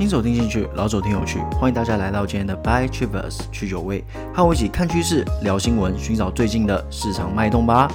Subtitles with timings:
[0.00, 4.02] 新手听进去，老手听有趣，欢迎大家来到今天的 By Travers 去酒味，
[4.32, 7.86] 和我一起看趋势、聊新闻，寻找最近的市场脉动吧。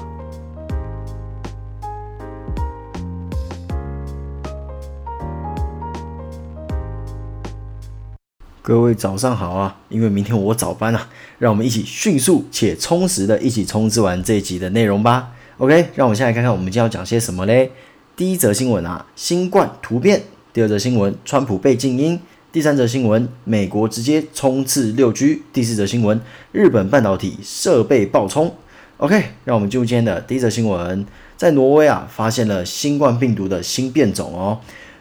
[8.62, 9.76] 各位早上好啊！
[9.90, 11.08] 因为明天我早班啊，
[11.40, 15.32] 让我们一起迅速且充实的一起冲刺完这一集的内容吧。
[15.58, 17.72] OK，让我们先来看看我们今天要讲些什么嘞。
[18.16, 20.22] 第一则新闻啊，新冠突变。
[20.56, 22.18] 第二则新闻，川普被静音。
[22.54, 25.42] 第三则新闻，美国直接冲刺六 G。
[25.52, 26.18] 第四则新闻，
[26.54, 28.56] 日本半导体设备爆冲。
[28.96, 31.06] OK，让我们进入今天的第一则新闻，
[31.36, 34.58] 在挪威啊发现了新冠病毒的新变种哦。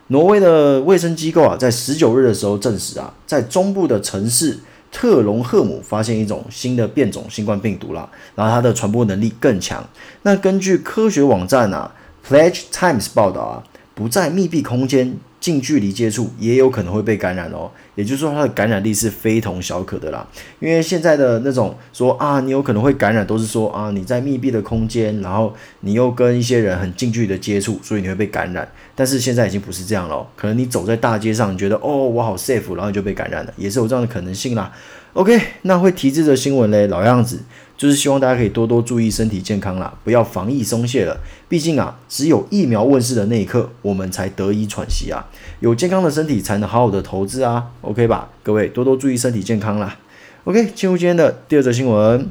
[0.09, 4.59] 挪威的卫生机构啊在十九日的时候证实啊，在中部的城市
[4.91, 9.89] 特隆赫姆发现一种新的变种新冠病毒啦，然后它的传播能力更强。
[10.23, 11.95] 那根据科学网站啊
[12.29, 13.63] Pledge Times 报道啊，
[13.95, 15.17] 不在密闭空间。
[15.45, 20.27] 近距离接触也有可能会被感染哦，也就是说它的感染力是非同小可的啦。
[20.59, 28.67] 因为现在的那种说啊，你有可能会感染，都是说啊你在密闭的空间，然后你又跟一些人很近距离的接触，所以你会被感染。
[28.95, 34.73] 但是现在已经不是这样了，可能你走在大街上，你觉得哦我好 safe，然后你就被感染了，也是有这样的可能性啦。
[35.13, 37.41] OK，那会提这则新闻嘞，老样子。
[37.77, 41.21] 就是希望大家可以多多注意身体健康啦，不要防疫松懈了。
[41.55, 45.25] 毕竟啊，只有疫苗问世的那一刻，我们才得以喘息啊。
[45.61, 47.65] 有健康的身体，才能好好的投资啊。
[47.83, 49.97] OK 吧，各位多多注意身体健康啦。
[50.43, 52.29] OK，进入今天的第二则新闻，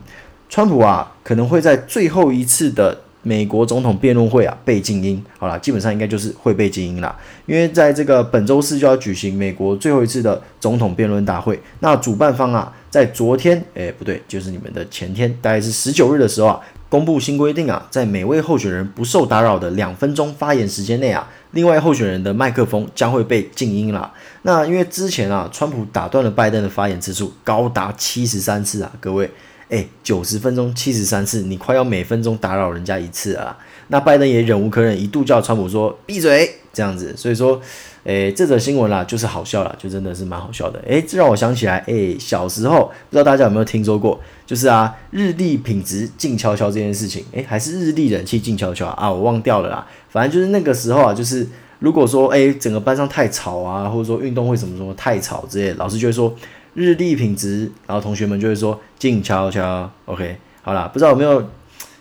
[0.50, 3.00] 川普啊可能会在最后一次的。
[3.26, 11.58] 美国总统辩论会啊被静音，好啦，基本上应该就是会被静音啦，因为在这个本周四就要举行美国最后一次的总统辩论大会。
[11.80, 16.60] 那主办方啊在昨天，诶不对，就是你们的前天，大概是十九日的时候啊，
[16.94, 24.14] 公布新规定啊，在每位候选人不受打扰的两分钟发言时间内啊，另外候选人的麦克风将会被静音啦。
[24.44, 29.28] 那因为之前啊，川普打断了拜登的发言次数高达七十三次啊，各位。
[29.70, 33.58] 哎，九十分钟七十三次，你快要每分钟打扰人家一次啊！
[33.88, 37.18] 那拜登也忍无可忍，一度叫川普说闭嘴这样子。
[37.18, 37.60] 所以说，
[38.04, 40.84] 哎，这则新闻啦，就是好笑啦，就真的是蛮好笑的。
[40.88, 49.12] 哎，这让我想起来，哎，小时候不知道大家有没有听说过，就是啊，日历品质静悄悄这件事情，哎，还是日历冷气静悄悄啊？
[49.12, 49.88] 我忘掉了啦。
[50.10, 51.48] 反正就是那个时候啊，就是
[51.80, 56.34] 如果说哎，整个班上太吵啊，或者说运动会什么什么太吵之类，老师就会说。
[56.76, 61.34] 日历品质，然后同学们就会说静悄悄，OK，好啦，不知道有没有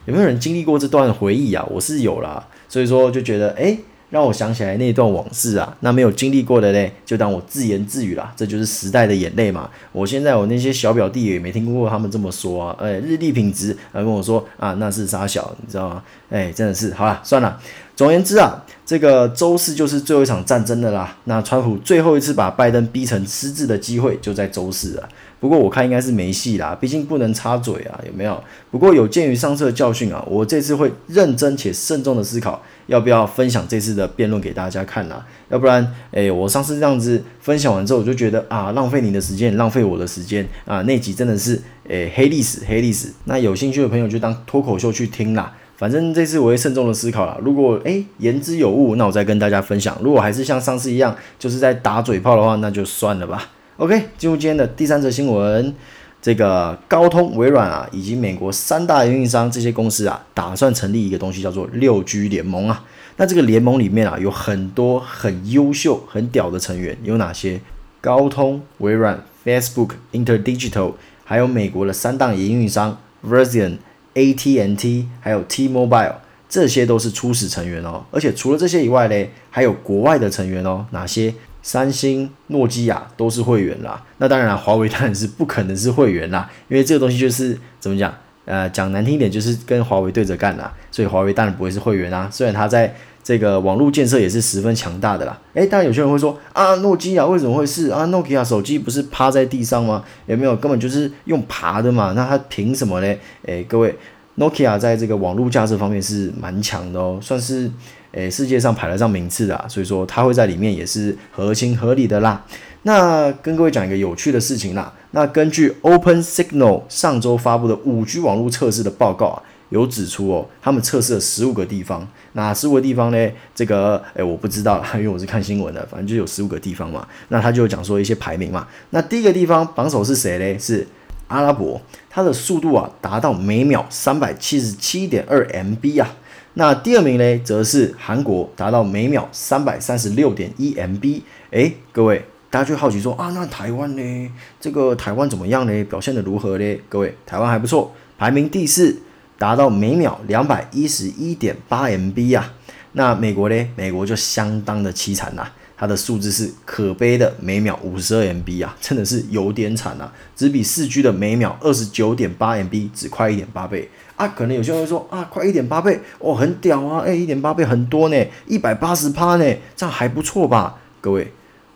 [0.07, 1.63] 有没有人经历过这段回忆啊？
[1.71, 3.79] 我是有啦，所以说就觉得诶，
[4.13, 5.77] 让我想起来那段往事啊。
[5.81, 9.69] 那没有经历过的嘞，就当我自言自语啦，这就是时代的眼泪嘛。
[9.91, 16.05] 我现在我那些小表弟也没听过他们这么说啊，诶，日历品质，还跟我说啊，那是傻小，你知道吗？
[16.31, 17.59] 哎，真的是，好了，算了。
[17.95, 21.17] 总而言之啊，这个周四就是最后一场战争的啦。
[21.25, 25.09] 那川普最后一次把拜登逼成失智的机会就在周四了。
[25.39, 28.43] 不过我看应该是没戏啦，毕竟不能插嘴啊，有没有？
[28.71, 35.27] 不过有鉴于上次的教训啊，我这次会认真且慎重的思考，要不要分享这次的辩论给大家看啦。
[35.51, 43.09] 要不然，哎，我上次这样子分享完之后，我就觉得啊，浪费你的时间，浪费我的时间啊，那集真的是哎黑历史，黑历史。
[43.25, 45.53] 那有兴趣的朋友就当脱口秀去听啦。
[45.77, 53.51] 反正这次我会慎重的思考啦，如果诶言之有物，那我再跟大家分享；如果还是像上次一样，就是在打嘴炮的话，那就算了吧。
[53.79, 55.75] OK，进入今天的第三则新闻，
[56.21, 62.85] 这个高通、微软啊，以及美国三大运营商这些公司啊，打算成立一个东西叫做六 G 联盟啊。
[63.17, 67.61] 那这个联盟里面啊，有很多很优秀、很屌的成员，有哪些？
[68.01, 70.93] 高通、微软、Facebook、InterDigital，
[71.25, 73.79] 还有美国的三大营运商 v e r s i o n。
[74.15, 76.15] AT&T 还有 T-Mobile，
[76.49, 78.05] 这些都是初始成员哦。
[78.11, 80.87] 而且除了这些以外嘞，还有国外的成员哦。
[80.91, 81.35] 哪些？
[81.65, 84.05] 三星、诺基亚都是会员啦。
[84.19, 88.13] 那当然了，华为当然是不可能是会员啦，因为这个东西就是怎么讲？
[88.45, 90.73] 呃，讲难听一点，就是跟华为对着干啦。
[90.91, 92.29] 所以华为当然不会是会员啊。
[92.31, 92.95] 虽然他在。
[93.25, 98.05] 这个网络建设也是十分强大的啦，诶，当然有些人会说啊，诺基亚为什么会是啊？
[98.07, 100.03] 诺基亚手机不是趴在地上吗？
[100.27, 102.15] 有没有根本就是用爬的嘛？
[102.17, 103.15] 那它凭什么呢？
[103.47, 103.95] 诶，各位，
[104.35, 107.71] 诺基亚在这个网络架设方面是蛮强的哦，算是
[108.11, 112.45] 诶世界上排得上名次的啊，所以说它会在里面也是合情合理的啦。
[112.83, 119.43] 那跟各位讲一个有趣的事情啦，那根据 Open Signal 上周发布的五 G 网络测试的报告啊。
[119.71, 123.31] 有指出哦，他们测试了十五个地方，哪十五个地方呢？
[123.55, 127.09] 这个诶，我不知道， 因为我是看新闻的，反正就有十五个地方嘛。
[127.29, 128.69] 那他就讲说一些排名嘛。
[128.91, 130.59] 那第一个地方榜首是谁嘞？
[130.59, 130.87] 是
[131.29, 131.81] 阿拉伯，
[132.11, 136.17] 它的速度啊达到每秒三百七十七点二 MB 啊。
[136.53, 141.23] 那第二名嘞，则是韩国，达到每秒三百三十六点一 MB。
[141.53, 144.31] 诶，各位，大家就好奇说啊，那台湾呢？
[144.61, 145.85] 这个台湾怎么样呢？
[145.85, 146.79] 表现的如何呢？
[146.87, 148.95] 各位，台湾还不错，排名第四，
[149.39, 152.53] 达到每秒两百一十一点八 MB 啊。
[152.93, 153.69] 那美国呢？
[153.75, 155.47] 美国就相当的凄惨呐，
[155.79, 164.29] 它的数字是可悲的每秒五十二 MB 啊，真的是有点惨啊，只比四 G 的每秒二十九点八 MB 只快一点八倍啊。
[164.29, 170.79] 可能有些人会说啊，快一点八倍哦，很屌啊，哎，一点八倍很多呢，一百八十趴呢，这样还不错吧？
[171.01, 171.33] 各位，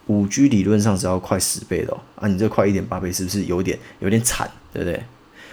[0.07, 5.03] 五 G 理论上是要快十倍的哦，啊，你这快一点八倍是不是有点有点惨，对不对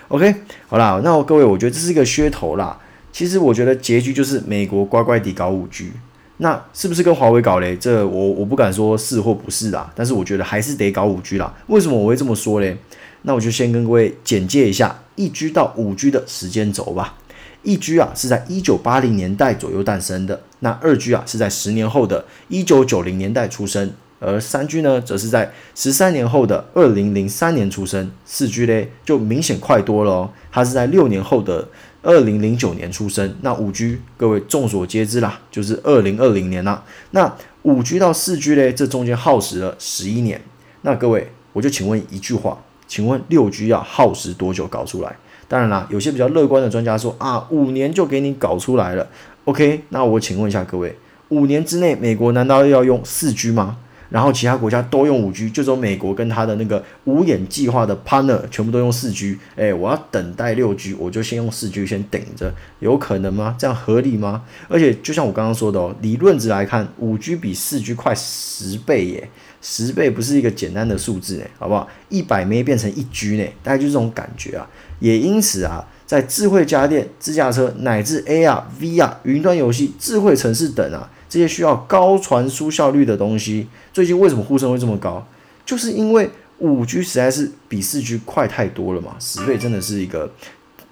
[0.09, 0.35] ？OK，
[0.67, 2.79] 好啦，那各位，我觉得这是一个噱头啦。
[3.11, 5.91] 其实我觉得结局就是美国乖乖地搞五 G，
[6.38, 7.75] 那是不是跟华为搞嘞？
[7.77, 11.53] 这我我不敢说是或不是啦，但是我觉得还是得搞五 G 啦。
[11.67, 12.77] 为什么我会这么说嘞？
[13.23, 17.15] 那我就先跟各位简介一下一 G 到五 G 的时间轴吧。
[17.63, 23.91] 一 G 啊是在一九八零年代左右诞生的，那二 G 啊是在十年后的一九九零年代出生。
[24.25, 31.67] 而三 G 呢，则是在十三年后的二零零三年出生，四 G 嘞就明显快多了哦，它是在六年后的
[32.01, 33.35] 二零零九年出生。
[33.41, 36.83] 那五 G 各位众所皆知啦，就是二零二零年啦。
[37.11, 40.41] 那五 G 到四 G 嘞，这中间耗时了十一年。
[40.83, 45.15] 那各位，我就请问一句话，请问六 G 要耗时多久搞出来？
[45.47, 49.07] 当然啦，有些比较乐观的专家说啊，五年就给你搞出来了。
[49.45, 50.97] OK，那我请问一下各位，
[51.29, 53.77] 五年之内，美国难道要用四 G 吗？
[54.13, 59.39] 然后其他国家都用五 G，就说美国跟他的那个五眼计划的 partner 全部都用四 G。
[59.56, 63.56] 哎，我要等待六 G，我就先用四 G 先顶着，有可能吗？
[63.57, 64.44] 这样合理吗？
[64.68, 69.30] 而且就像我刚刚说的哦，理论值来看，五 G 比四 G 快十倍耶，
[69.63, 71.89] 十倍不是一个简单的数字哎，好不好？
[72.10, 74.69] 一百 M 变成一 G 呢，大概就是这种感觉啊。
[75.00, 81.10] 也因此啊，在智慧家电、自驾车乃至 AR、VR、云端游戏、智慧城市等啊。
[81.33, 85.25] 这些需要高传输效率的东西，最近为什么呼声会这么高？
[85.65, 90.31] 就是因为五 G 实在是比四 G 快太多了嘛，十倍真的是一个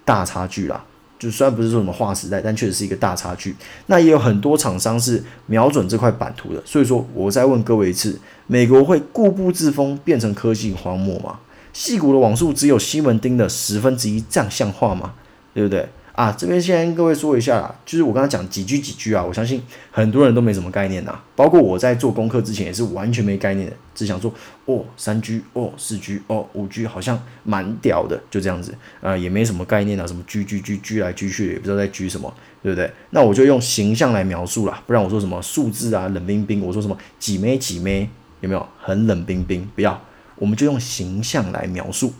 [0.04, 0.84] 大差距啦。
[1.20, 3.56] 就虽然不是说什么划时代，但确实是一个大差距。
[3.86, 11.38] 那也有很多厂商是瞄准这块版图的，所以说我再问各位一次：美国会固步自封，变成科技荒漠吗？
[11.72, 15.14] 细谷的网速只有西门町的十分之一，这样像话吗？
[15.54, 15.88] 对不对？
[16.14, 24.32] 啊，这边先跟各位说一下啦，就是我刚才讲几句几句啊，我相信很多人都没什么概念呐，包括我在做功课之前也是完全没概念的，只想说
[24.66, 32.32] 哦三 G 哦四 G 哦五 G 好像蛮屌的，就这样子，啊也没什么概念啊，什么 G G G G 来 G 去，也不知道在 G 什么，
[32.62, 32.92] 对不对？
[33.12, 38.10] 那我就用形象来描述啦，不然我说什么数字啊冷冰冰，我说什么几枚几枚，
[38.42, 39.68] 有没有很冷冰冰？
[39.76, 40.00] 不要，
[40.36, 42.14] 我们就用形象来描述，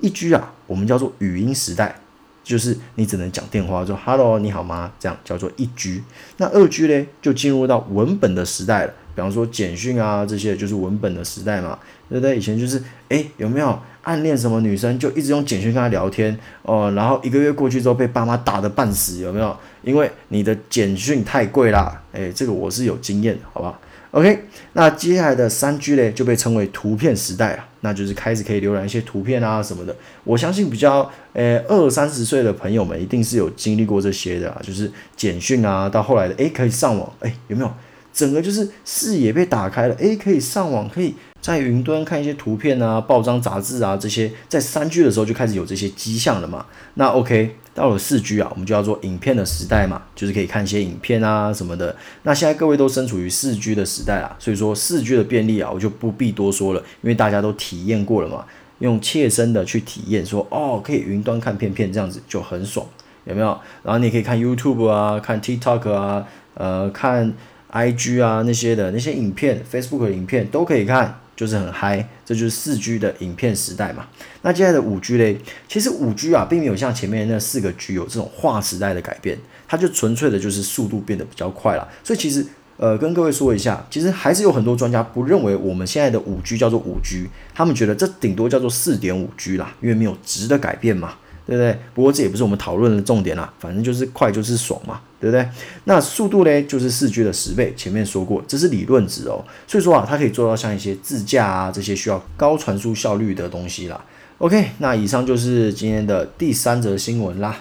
[0.00, 2.00] 一 G 啊，我们叫做语音时代。
[2.46, 6.00] 就是你只能讲电话，说 “hello，你好吗”这样叫做一 G。
[6.36, 8.94] 那二 G 呢，就进入到文本的时代了。
[9.16, 11.76] 比方说简讯啊这些，就是文本的时代嘛，
[12.08, 12.36] 对不对？
[12.36, 16.92] 以前就是，哎，有没有暗恋什么女生，就一直用简讯跟她聊天哦。
[16.94, 19.56] 然后一个月过去之后，被爸妈打得半死，有没有？
[19.82, 22.00] 因为你的简讯太贵啦。
[22.12, 23.80] 哎，这个我是有经验的，好不好
[24.16, 29.94] ？OK，那接下来的三 G 呢，就被称为图片时代啊，那就是开始可以浏览一些图片啊什么的。
[30.24, 37.70] 我相信比较呃二三十岁的朋友们一定是有经历过这些的啊，就是简讯啊，到后来的诶可以上网，诶有没有？
[38.14, 46.64] 整个就是视野被打开了，诶可以上网，可以在云端看一些图片啊、报章杂志啊这些，在三 G 的时候就开始有这些迹象了嘛。
[46.94, 47.56] 那 OK。
[47.76, 51.94] 到了四 G 啊，我们就要做影片的时代嘛，就是可以看一些影片啊什么的。
[52.22, 58.46] 那现在各位都身处于四 G 的时代啊，所以说四 G 的便利啊，我就不必多说了，因为大家都体验过了嘛，
[58.78, 62.86] 用切身的去体验说，哦，可以云端看片片，这样子就很爽，
[63.26, 63.48] 有没有？
[63.82, 67.34] 然后你可以看 YouTube 啊，看 TikTok 啊，呃，看
[67.72, 71.20] IG 啊那些的那些影片，Facebook 影片都可以看。
[71.36, 74.06] 就是很嗨，这就是四 G 的影片时代嘛。
[74.42, 75.38] 那接下来的五 G 嘞，
[75.68, 79.38] 其实五 G 啊，并没有像前面那四个 G 有这种划时代的改变，
[79.68, 81.86] 它就纯粹的就是速度变得比较快了。
[82.02, 82.44] 所以其实，
[82.78, 91.14] 呃，跟各位说一下，其实还是有很多专家不认为我们现在的五 G 叫做五 G，他们觉得这顶多叫做四点五 G 啦，因为没有值的改变嘛。
[91.46, 91.78] 对不对？
[91.94, 95.48] 不过这也不是我们讨论的重点啦，反正就是快就是爽嘛，对不对？
[95.84, 99.44] 那速度呢，就是四 G 的十倍，前面说过，这是理论值哦。
[99.66, 104.04] 所以说啊，它可以做到像一些自驾啊这些需要高传输效率的东西啦。
[104.38, 107.56] OK，那以上就是今天的第三则新闻啦。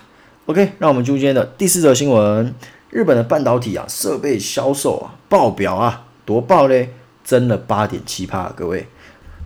[0.47, 2.53] OK，让我们进入今天的第四则新闻：
[2.89, 6.89] 日本的半导体啊设备销售啊爆表啊，多爆嘞，
[7.23, 8.87] 增了八点七趴，各位。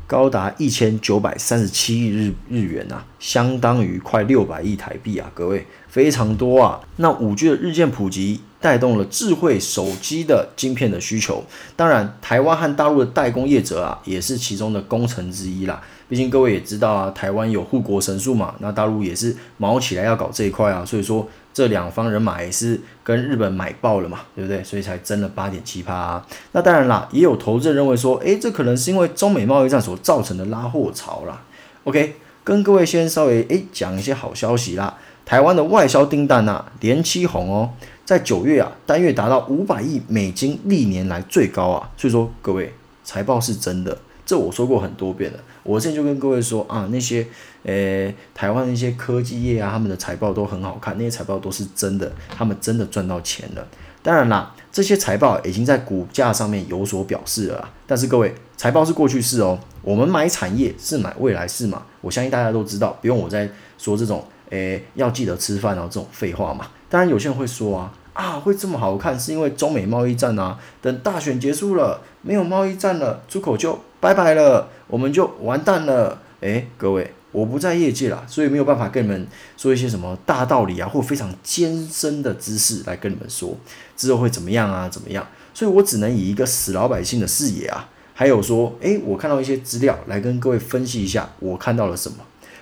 [0.10, 6.82] 高达一千九百三十七亿日日元啊，相当于快六百亿台币啊，各位非常多啊。
[6.96, 11.44] 那五 G 的日渐普及，带动了智慧手机的晶片的需求。
[11.76, 15.80] 当然，台湾和大陆的代工业者啊，也是其中的功臣之一啦。
[16.10, 20.84] 毕竟各位也知道啊，台湾有护国神树嘛，那大陆也是卯起来要搞这一块啊。
[20.84, 24.62] 所以说，这两方人马也是跟日本买爆了嘛，对不对？
[24.64, 26.22] 所以才增了八点七趴。
[26.52, 31.44] 那当然啦，也有投资人认为说，诶，这可能是因为中美贸易战所造成的拉货潮啦。
[31.86, 32.16] OK。
[32.42, 37.70] 跟各位先稍微诶讲一些好消息啦，台湾的外销订单呐连七红哦，
[38.04, 42.74] 在九月啊单月达到五百亿美金，历年来最高啊，所以说各位
[43.04, 45.38] 财报是真的，这我说过很多遍了，
[45.70, 47.28] 我现在就跟各位说啊，那些
[47.62, 53.68] 诶台湾那些科技业啊，他们的财报都很好看，那些财报都是真的，他们真的赚到钱了。
[54.02, 59.60] 当然啦，这些财报已经在股价上面有所表示了，但是各位财报是过去式哦。
[59.84, 61.84] 我们买产业是买未来式嘛？
[62.02, 63.48] 我相信大家都知道，不用我再
[63.78, 66.66] 说这种，诶，要记得吃饭哦，这种废话嘛。
[66.90, 76.22] 当然有些人会说啊，啊，会这么好看是因为中美贸易战啊，等大选结束了，没有贸易战了，出口就拜拜了，我们就完蛋了。
[76.42, 79.28] 诶，各位，我不在业界啦，所以没有办法跟你们
[79.58, 83.58] 说一些什么大道理啊，或非常艰深的知识来跟你们说
[83.98, 85.28] 之后会怎么样啊，怎么样？
[85.54, 87.90] 所以我只能以一个死老百姓的视野啊。
[88.14, 92.18] 还有说，诶，我看到一些资料，来跟各位分析一下，我看到了什么。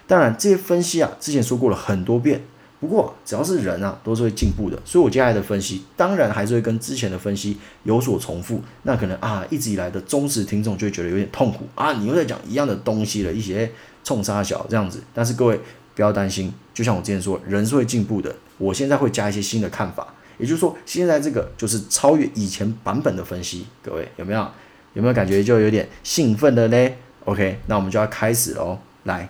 [0.08, 2.42] 当然，这些分析啊，之前说过了很多遍。
[2.80, 4.80] 不过，只要是人啊，都是会进步的。
[4.86, 8.62] 所以我接下来的分析，当然还是会跟之前的分析有所重复。
[8.84, 13.72] 那可能啊，一直以来的忠实听众就会觉得有点痛苦啊，你又在讲一样的东西了，一些
[14.04, 15.02] 冲杀小这样子。
[15.14, 15.60] 但是各位
[15.96, 18.36] 不要担心，就像我之前说，人是会进步的。
[18.58, 23.66] 我现在会加一些新的看法，也就是说，现在这个就是超越以前版本的分析。
[23.84, 24.48] 各位有没有？
[24.94, 28.80] 有没有感觉就有点兴奋的嘞？OK，那我们就要开始喽。
[29.04, 29.30] 来，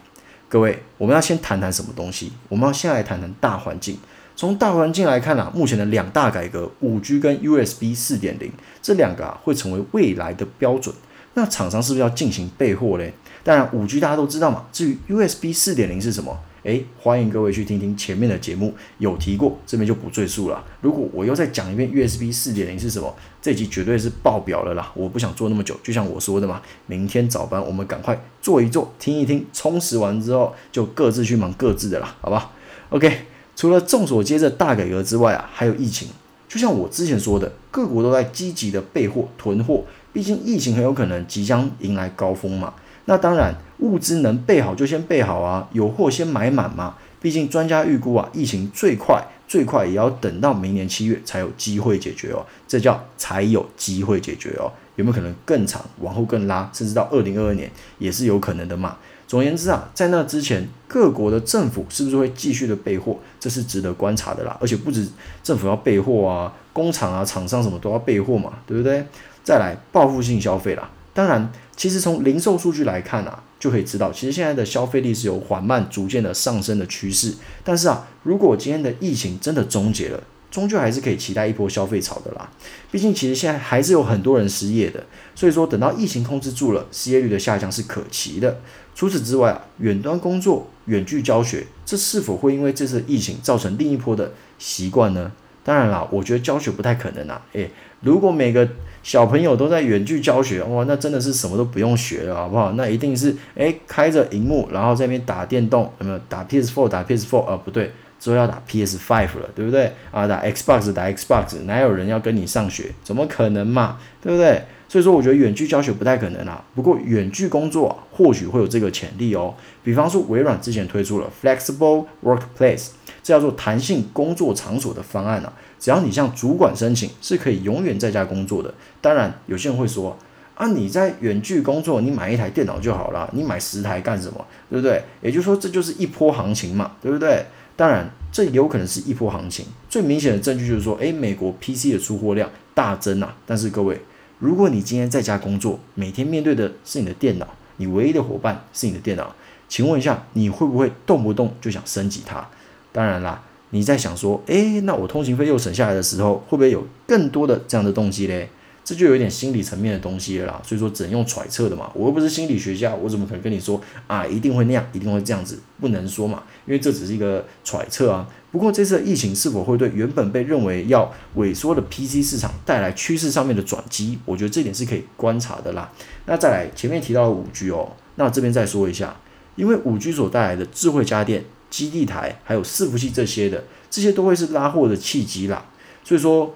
[0.50, 2.32] 各位，我们要先谈谈什么东西？
[2.48, 3.98] 我们要先来谈谈大环境。
[4.34, 8.50] 从大环境来看啊，目前的两大改革五 G 跟 USB 四点零
[8.82, 10.96] 这两个啊，会成为未来的标准。
[11.34, 13.13] 那厂商是不是要进行备货嘞？
[13.44, 14.66] 当然五 G 大家都知道嘛。
[14.72, 16.39] 至于 USB 四点零是什么？
[16.68, 20.62] 诶，欢迎各位去听听前面的节目，有提过，这边就不赘述了。
[20.82, 24.92] 如果我又再讲一遍 USB 4.0是什么，这集绝对是爆表了啦！
[24.94, 32.52] 我不想做那么久，就像我说的嘛，明天早班我们赶快做一做，听一听，充实完之后就各自去忙各自的啦，好吧
[32.90, 33.22] ？OK，
[33.56, 36.10] 除了众所皆知的大改革之外啊，还有疫情。
[36.50, 42.74] 就像我之前说的，各国都在积极的备货囤货，毕竟疫情很有可能即将迎来高峰嘛。
[43.06, 46.96] 那当然，物资能备好就先备好啊，有货先买满嘛。
[47.19, 52.46] 毕竟专家预估啊，疫情最快最快也要等到明年七月才有机会解决哦。
[52.67, 58.98] 这叫才有机会解决哦，有没有可能更长，往后更拉，甚至到二零二二年也是有可能的嘛。
[59.27, 64.55] 总而言之啊，在那之前，各国的政府是不是会继续的备货，这是值得观察的啦。
[64.62, 65.05] 而且不止
[65.43, 69.05] 政府要备货啊，工厂啊、厂商什么都要备货嘛，对不对？
[69.43, 71.51] 再来报复性消费啦，当然。
[71.75, 77.34] 其实从零售数据来看啊，就可以知道，其实现在的消费力是有缓慢、逐渐的上升的趋势。
[77.64, 82.50] 但是啊，如果今天的疫情真的终结了，终究还是可以期待一波消费潮的啦。
[82.92, 85.04] 毕竟，其实现在还是有很多人失业的，
[85.36, 88.60] 所以说等到疫情控制住了，失业率的下降是可期的。
[88.96, 95.32] 除此之外啊，远端工作、远距教学，这是否会因为这次疫情造成另一波的习惯呢？
[95.64, 97.46] 当然啦，我觉得教学不太可能啊。
[97.52, 97.70] 诶，
[98.02, 98.68] 如果每个
[99.08, 102.74] 小朋友都在远距教学，哇，那真的是什么都不用学了，好不好？
[102.74, 107.46] 那一定是诶，开着荧幕，然后在那边打电动，有没有打 PS4 打 PS4？
[107.46, 109.94] 呃，不对，之后要打 PS5 了，对不对？
[110.12, 112.92] 啊，打 Xbox 打 Xbox，哪有人要跟你上学？
[113.02, 113.98] 怎么可能嘛？
[114.22, 114.62] 对不对？
[114.90, 116.62] 所以说，我觉得远距教学不太可能啊。
[116.76, 119.54] 不过远距工作，或许会有这个潜力哦。
[119.86, 122.90] 比方说，微软之前推出了 Flexible Workplace，
[123.24, 125.54] 这叫做弹性工作场所的方案啊。
[125.79, 128.74] 只要你向主管申请，是可以永远在家工作的。
[129.01, 130.17] 当然，有些人会说
[130.55, 134.46] 啊，你在远距工作，你买一台电脑就好了，你买十台干什么？
[134.69, 135.03] 对不对？
[135.22, 137.46] 也就是说，这就是一波行情嘛，对不对？
[137.75, 139.67] 当然，这有可能是一波行情。
[139.88, 143.36] 最明显的证据就是说，诶，美国 PC 的出货量大增啊。
[143.46, 144.01] 但是各位，
[144.39, 149.36] 如果你今天在家工作，每天面对的是你的电脑，你唯一的伙伴是你的电脑，
[149.69, 152.48] 请问一下，你会不会动不动就想升级它？
[152.91, 153.43] 当然啦。
[153.72, 158.50] 你在想说，诶，那我通行费又省下来的时候，会不会有更多的这样的动机嘞？
[158.86, 160.62] 这就有点心理层面的东西了。
[160.66, 161.92] 所以说，只能用揣测的嘛。
[161.94, 165.60] 我又不是心理学家，我怎么可能跟你说啊，一定会那样，一定会这样子？
[165.82, 168.26] 不能说嘛，因为这只是一个揣测啊。
[168.50, 174.18] 不过这次的疫情是否会对原本被认为要萎缩的 PC 市场带来趋势上面的转机？
[174.24, 175.92] 我觉得这点是可以观察的啦。
[176.26, 179.18] 那再来前面提到的 5G 哦，那这边再说一下，
[179.58, 181.44] 因为 5G 所带来的智慧家电。
[181.70, 185.66] 基地台，还有伺服器这些的，这些都会是拉货的契机啦。
[186.04, 186.56] 所以说，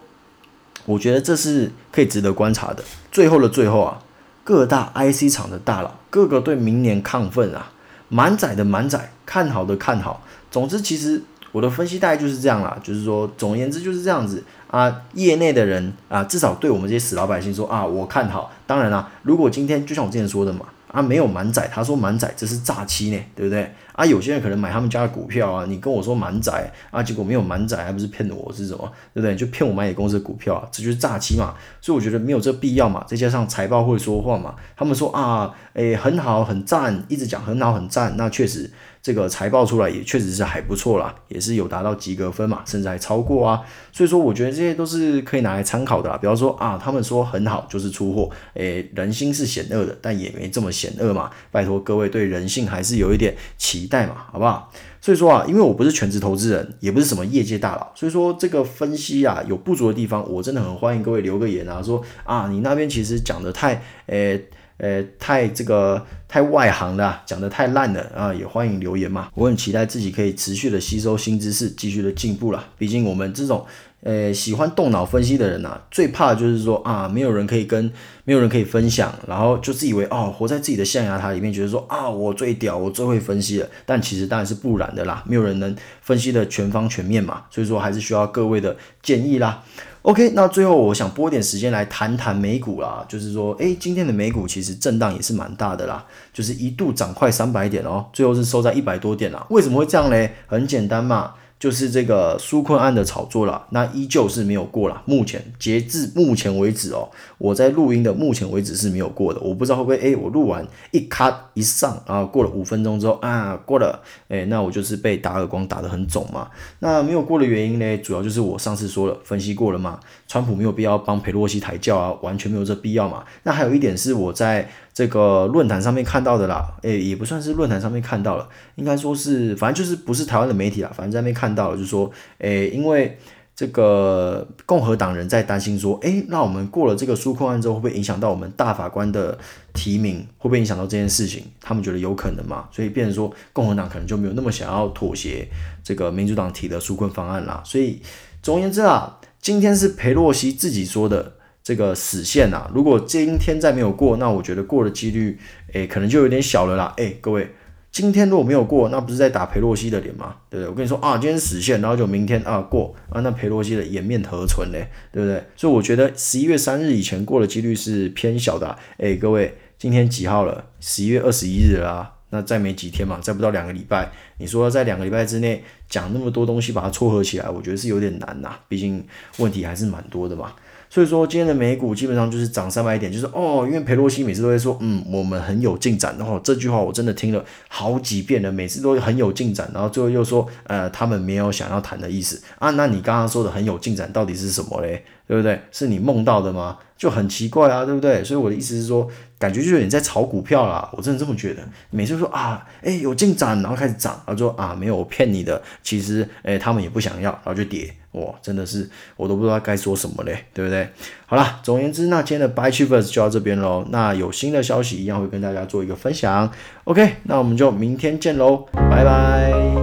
[0.85, 2.83] 我觉得这是可以值得观察的。
[3.11, 3.99] 最后的最后啊，
[4.43, 7.71] 各大 IC 厂的大佬，个个对明年亢奋啊，
[8.09, 10.23] 满载的满载，看好的看好。
[10.49, 15.01] 总之，其实我的分析大概就是这样啦，就是说，总而言之就是这样子啊。
[15.13, 18.51] 业内的人啊，至少对我们这些死老百姓说啊，我看好。
[18.65, 20.65] 当然啦，如果今天就像我之前说的嘛。
[20.91, 23.73] 啊，没有满载，他说满载，这是诈欺呢，对不对？
[23.93, 28.91] 啊，有些人可能买他们家的股票啊，你跟我说满载，啊，结果没有满载，还不是骗我是什么？
[29.13, 29.35] 对不对？
[29.35, 31.53] 就骗我买你公司的股票啊，这就是诈欺嘛。
[31.81, 33.03] 所以我觉得没有这必要嘛。
[33.07, 38.71] 再加上财报会说话嘛，他们说啊，诶，很好，很赞，一直讲很好，很赞，那确实。
[39.01, 43.61] 这个财报出来也确实是还不错啦，也是有达到及格分嘛，甚至还超过啊。
[43.91, 46.17] 所以说，我觉得这些都是可以拿来参考的啦。
[46.17, 51.31] 比方说啊，他们说很好就是出货，诶，人心是险恶的，但也没这么险恶嘛。
[51.49, 54.71] 拜托各位对人性还是有一点期待嘛，好不好？
[55.01, 64.45] 所以说啊，因为我不是全职投资人，也不是什么业界大佬，所以说这个分析啊有不足的地方，我真的很欢迎各位留个言啊，说啊你那边其实讲的太诶。
[64.81, 68.33] 呃，太这个太外行了，讲得太烂了啊！
[68.33, 72.65] 也欢迎留言嘛，我很期待自己可以持续的吸收新知识，继续的进步啦。
[72.79, 73.63] 毕竟我们这种
[74.01, 83.69] 呃喜欢动脑分析的人呐、啊，最怕就是说啊，没有人可以跟，没有人可以分享，然后就自以为哦，活在自己的象牙塔里面，觉得说啊，我最屌，我最会分析了。
[83.85, 87.43] 但其实当然是不然的啦，没有人能分析的全方全面嘛。
[87.51, 89.63] 所以说还是需要各位的建议啦。
[90.03, 96.03] OK，那最后我想拨点时间来谈谈美股啦，就是说，诶，今天的美股其实震荡也是蛮大的啦，
[96.33, 99.45] 就是一度涨快三百点哦，最后是收在一百多点啦。
[99.51, 100.33] 为什么会这样嘞？
[100.47, 101.33] 很简单嘛。
[101.61, 105.03] 就是这个纾困案的炒作了，那依旧是没有过了。
[105.05, 109.39] 目前截至目前为止哦，我在录音的目前为止是没有过的。
[109.41, 116.49] 我不知道会不会哎，我录完一卡一上，然后过了五分钟之后啊过了，哎，那我就是被打耳光打得很肿嘛。
[116.79, 119.99] 那没有过的原因呢，主要就是我上次说了，分析过了嘛。
[120.27, 123.23] 川普没有必要帮裴洛西抬轿啊，完全没有这必要嘛。
[123.43, 124.67] 那还有一点是我在。
[124.93, 133.17] 这个论坛上面看到的啦，诶，也不算是论坛上面看到了，应该说是，反正就是不是台湾的媒体啦，反正在那边看到了，就是说，诶，因为
[133.55, 139.37] 这个共和党人在担心说，诶，那我们过了这个纾困案之后，会不会影响到我们大法官的
[139.73, 140.19] 提名？
[140.37, 141.45] 会不会影响到这件事情？
[141.61, 145.47] 他们觉得有可能嘛，所以变成说共和党可能就没有那么想要妥协
[145.83, 147.61] 这个民主党提的纾困方案啦。
[147.65, 148.01] 所以
[148.43, 151.33] 总而言之啊，今天是裴洛西自己说的。
[151.63, 155.37] 这个死线啊，如果今天再没有过，那我觉得过的几率，
[155.73, 156.93] 诶，可能就有点小了啦。
[156.97, 157.47] 诶，各位，
[157.91, 160.37] 今天如果没有过，那不是在打裴洛西的脸吗？
[160.49, 160.69] 对不对？
[160.69, 164.77] 我跟你说啊，今天死线，然后就明天啊过啊，那裴洛西的颜面何存呢？
[165.11, 165.43] 对不对？
[165.55, 168.79] 所以我觉得十一月三日以前过的几率是偏小的啊。
[168.97, 170.65] 诶，各位，今天几号了？
[170.79, 178.57] 十一月二十一日啦，那再没几天嘛，再不到两个礼拜，你说在两个礼拜之内讲那么多东西把它撮合起来，我觉得是有点难呐。
[178.67, 179.05] 毕竟
[179.37, 180.53] 问题还是蛮多的嘛。
[180.93, 195.01] 所以说今天的美股基本上就是涨三百点，就是哦，因为佩洛西每次都会说，嗯，我们很有进展，然后这句话我真的听了好几遍了，每次都很有进展，然后最后又说，呃，他们没有想要谈的意思啊，那你刚刚说的很有进展到底是什么嘞？
[195.25, 195.61] 对不对？
[195.71, 196.77] 是你梦到的吗？
[196.97, 198.21] 就很奇怪啊，对不对？
[198.21, 199.07] 所以我的意思是说，
[199.39, 201.61] 感觉就有点在炒股票啦，我真的这么觉得。
[201.89, 207.95] 每次说啊，诶，有进展，然后开始涨，然后说啊，没有，我骗你的，其实诶，他们也不想要，然后就跌。
[208.13, 210.89] 哇，真的是我都不知道该说什么嘞，对不对？
[211.25, 213.85] 好啦，总而言之，那今天的 Buy Chiefers 就到这边喽。
[213.89, 216.51] 那有新的消息一样会跟大家做一个分享。
[216.83, 219.80] OK，那我们就明天见喽，拜拜。